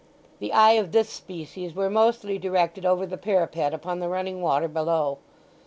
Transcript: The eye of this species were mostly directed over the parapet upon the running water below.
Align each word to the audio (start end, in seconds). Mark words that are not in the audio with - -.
The 0.39 0.51
eye 0.51 0.79
of 0.81 0.91
this 0.93 1.09
species 1.09 1.75
were 1.75 1.87
mostly 1.87 2.39
directed 2.39 2.87
over 2.87 3.05
the 3.05 3.19
parapet 3.19 3.71
upon 3.71 3.99
the 3.99 4.09
running 4.09 4.41
water 4.41 4.67
below. 4.67 5.19